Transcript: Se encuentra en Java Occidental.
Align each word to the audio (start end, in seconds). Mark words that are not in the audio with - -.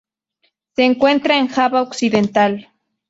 Se 0.75 0.83
encuentra 0.83 1.37
en 1.37 1.47
Java 1.47 1.83
Occidental. 1.83 2.69